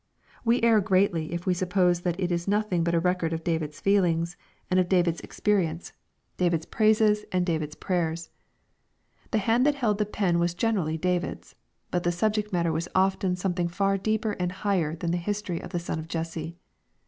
We 0.43 0.63
err 0.63 0.81
greatly 0.81 1.31
if 1.31 1.45
we 1.45 1.53
suppose 1.53 2.01
that 2.01 2.19
itis 2.19 2.47
nothing 2.47 2.83
but 2.83 2.95
a 2.95 2.99
record 2.99 3.33
of 3.33 3.43
David's 3.43 3.79
feelings, 3.79 4.35
of 4.71 4.89
David's 4.89 5.21
ex 5.23 5.37
LUKE, 5.37 5.43
CHAP. 5.43 5.43
XX. 5.43 5.43
345 5.43 5.93
perience, 5.93 5.95
David's 6.39 6.65
praises, 6.65 7.25
and 7.31 7.45
David's 7.45 7.75
prayers. 7.75 8.29
The 9.29 9.37
hand 9.37 9.63
that 9.67 9.75
held 9.75 9.99
the 9.99 10.07
pen 10.07 10.39
was 10.39 10.55
generally 10.55 10.97
David's. 10.97 11.53
But 11.91 12.01
the 12.01 12.11
subject 12.11 12.51
matter 12.51 12.71
was 12.71 12.87
often 12.95 13.35
something 13.35 13.67
far 13.67 13.99
deeper 13.99 14.31
and 14.39 14.51
higher 14.51 14.95
than 14.95 15.11
the 15.11 15.17
history 15.17 15.61
of 15.61 15.69
the 15.69 15.77
son 15.77 15.99
of 15.99 16.07
Jesse. 16.07 16.57